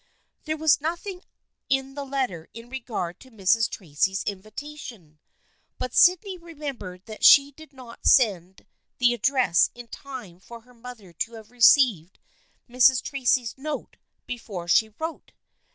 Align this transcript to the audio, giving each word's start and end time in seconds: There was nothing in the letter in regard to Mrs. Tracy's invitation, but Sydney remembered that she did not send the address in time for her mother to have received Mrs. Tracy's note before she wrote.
There 0.45 0.57
was 0.57 0.81
nothing 0.81 1.21
in 1.69 1.93
the 1.93 2.03
letter 2.03 2.49
in 2.55 2.71
regard 2.71 3.19
to 3.19 3.29
Mrs. 3.29 3.69
Tracy's 3.69 4.23
invitation, 4.23 5.19
but 5.77 5.93
Sydney 5.93 6.39
remembered 6.39 7.05
that 7.05 7.23
she 7.23 7.51
did 7.51 7.71
not 7.71 8.07
send 8.07 8.65
the 8.97 9.13
address 9.13 9.69
in 9.75 9.87
time 9.89 10.39
for 10.39 10.61
her 10.61 10.73
mother 10.73 11.13
to 11.13 11.33
have 11.33 11.51
received 11.51 12.17
Mrs. 12.67 13.03
Tracy's 13.03 13.55
note 13.59 13.97
before 14.25 14.67
she 14.67 14.89
wrote. 14.89 15.33